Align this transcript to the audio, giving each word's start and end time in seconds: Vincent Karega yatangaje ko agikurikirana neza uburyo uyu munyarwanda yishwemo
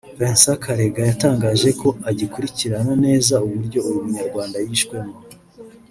Vincent 0.19 0.59
Karega 0.65 1.01
yatangaje 1.09 1.69
ko 1.81 1.89
agikurikirana 2.09 2.93
neza 3.05 3.33
uburyo 3.45 3.79
uyu 3.89 3.99
munyarwanda 4.05 4.57
yishwemo 4.65 5.15